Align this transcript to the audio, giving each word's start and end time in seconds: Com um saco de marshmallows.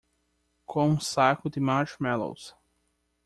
Com 0.65 0.89
um 0.89 0.99
saco 0.99 1.47
de 1.47 1.59
marshmallows. 1.59 2.57